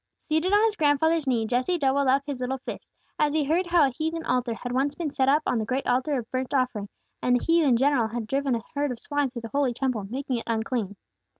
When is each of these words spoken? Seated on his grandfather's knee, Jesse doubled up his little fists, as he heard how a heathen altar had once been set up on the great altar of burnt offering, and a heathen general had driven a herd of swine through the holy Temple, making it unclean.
Seated 0.23 0.51
on 0.51 0.63
his 0.65 0.75
grandfather's 0.75 1.27
knee, 1.27 1.45
Jesse 1.45 1.77
doubled 1.77 2.07
up 2.07 2.23
his 2.25 2.39
little 2.39 2.57
fists, 2.57 2.87
as 3.19 3.33
he 3.33 3.43
heard 3.43 3.67
how 3.67 3.85
a 3.85 3.91
heathen 3.91 4.23
altar 4.25 4.55
had 4.55 4.71
once 4.71 4.95
been 4.95 5.11
set 5.11 5.29
up 5.29 5.43
on 5.45 5.59
the 5.59 5.63
great 5.65 5.85
altar 5.87 6.17
of 6.17 6.31
burnt 6.31 6.55
offering, 6.55 6.89
and 7.21 7.39
a 7.39 7.43
heathen 7.43 7.77
general 7.77 8.07
had 8.07 8.25
driven 8.25 8.55
a 8.55 8.63
herd 8.73 8.91
of 8.91 8.97
swine 8.97 9.29
through 9.29 9.43
the 9.43 9.51
holy 9.53 9.75
Temple, 9.75 10.05
making 10.09 10.37
it 10.37 10.43
unclean. 10.47 10.95